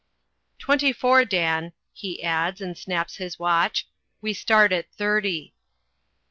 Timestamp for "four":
0.91-1.25